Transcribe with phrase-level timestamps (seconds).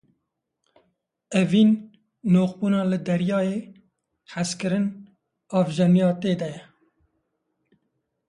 [1.41, 1.69] Evîn;
[2.33, 3.59] noqbûna li deryayê,
[4.33, 4.87] hezkirin;
[5.57, 6.51] avjeniya tê de.